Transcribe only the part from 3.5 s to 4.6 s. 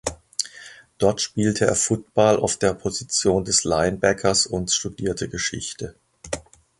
Linebackers